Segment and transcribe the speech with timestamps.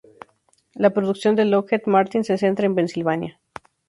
[0.73, 3.39] La producción de Lockheed Martin se centra en Pennsylvania.